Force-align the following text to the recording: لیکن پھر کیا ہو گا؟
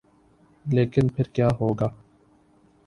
لیکن 0.65 1.07
پھر 1.07 1.23
کیا 1.33 1.47
ہو 1.59 1.73
گا؟ 1.73 1.87